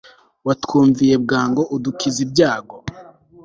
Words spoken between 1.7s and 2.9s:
udukiza ibyago